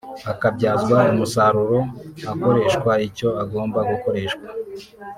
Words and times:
akabyazwa 0.31 0.97
umusaruro 1.11 1.79
akoreshwa 2.31 2.91
icyo 3.07 3.29
agomba 3.43 3.79
gukoreshwa 3.89 4.45